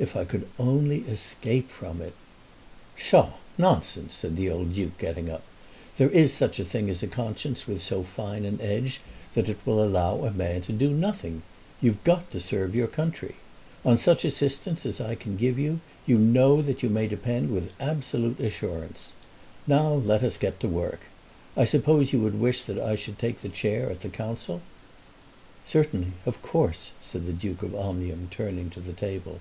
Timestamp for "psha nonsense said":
2.96-4.36